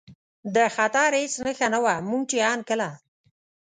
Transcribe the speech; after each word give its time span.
د 0.55 0.57
خطر 0.75 1.09
هېڅ 1.19 1.33
نښه 1.45 1.67
نه 1.73 1.79
وه، 1.83 1.95
موږ 2.09 2.21
چې 2.31 2.37
ان 2.51 2.59
کله. 2.69 2.89